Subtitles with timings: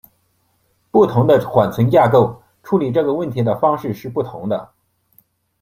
[0.89, 4.67] 不同的缓存架构处理这个问题的方式是不同的。